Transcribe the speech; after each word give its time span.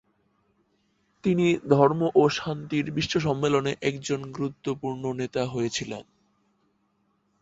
তিনি 1.23 1.45
ধর্ম 1.69 2.01
ও 2.15 2.23
শান্তির 2.31 2.85
বিশ্ব 2.91 3.13
সম্মেলনে 3.19 3.71
একজন 3.81 4.19
গুরুত্বপূর্ণ 4.31 5.03
নেতা 5.13 5.43
হয়েছিলেন। 5.45 6.03